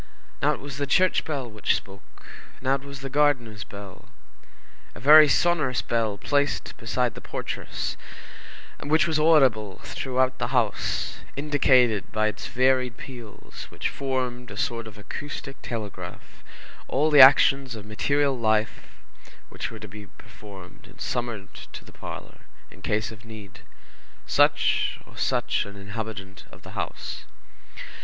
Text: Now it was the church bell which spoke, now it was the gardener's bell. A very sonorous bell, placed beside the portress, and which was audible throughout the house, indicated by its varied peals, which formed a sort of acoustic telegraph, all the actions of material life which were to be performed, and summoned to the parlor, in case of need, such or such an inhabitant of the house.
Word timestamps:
Now 0.41 0.53
it 0.53 0.59
was 0.59 0.77
the 0.77 0.87
church 0.87 1.25
bell 1.25 1.47
which 1.47 1.75
spoke, 1.75 2.25
now 2.59 2.73
it 2.73 2.81
was 2.83 3.01
the 3.01 3.07
gardener's 3.11 3.63
bell. 3.63 4.05
A 4.95 4.99
very 4.99 5.27
sonorous 5.29 5.83
bell, 5.83 6.17
placed 6.17 6.75
beside 6.77 7.13
the 7.13 7.21
portress, 7.21 7.97
and 8.79 8.89
which 8.89 9.05
was 9.05 9.19
audible 9.19 9.77
throughout 9.83 10.39
the 10.39 10.47
house, 10.47 11.19
indicated 11.35 12.11
by 12.11 12.25
its 12.29 12.47
varied 12.47 12.97
peals, 12.97 13.65
which 13.69 13.89
formed 13.89 14.49
a 14.49 14.57
sort 14.57 14.87
of 14.87 14.97
acoustic 14.97 15.61
telegraph, 15.61 16.43
all 16.87 17.11
the 17.11 17.21
actions 17.21 17.75
of 17.75 17.85
material 17.85 18.35
life 18.35 18.95
which 19.49 19.69
were 19.69 19.77
to 19.77 19.87
be 19.87 20.07
performed, 20.07 20.87
and 20.87 20.99
summoned 20.99 21.53
to 21.73 21.85
the 21.85 21.93
parlor, 21.93 22.39
in 22.71 22.81
case 22.81 23.11
of 23.11 23.23
need, 23.23 23.59
such 24.25 24.99
or 25.05 25.15
such 25.15 25.63
an 25.67 25.75
inhabitant 25.75 26.45
of 26.51 26.63
the 26.63 26.71
house. 26.71 27.25